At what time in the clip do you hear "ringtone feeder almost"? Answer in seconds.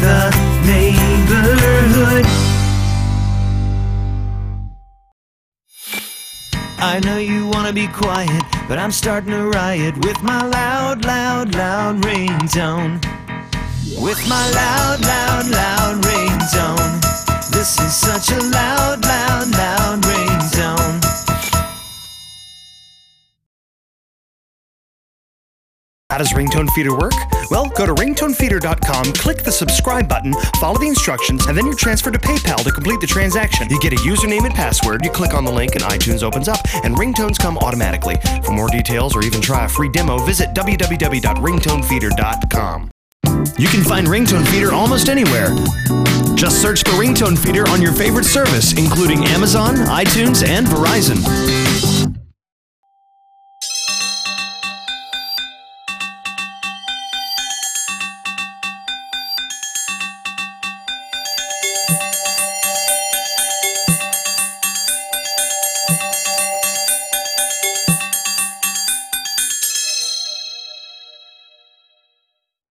44.06-45.08